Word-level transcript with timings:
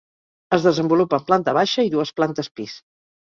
Es 0.55 0.63
desenvolupa 0.67 1.19
en 1.19 1.27
planta 1.27 1.53
baixa 1.59 1.85
i 1.89 1.93
dues 1.97 2.13
plantes 2.21 2.49
pis. 2.61 2.79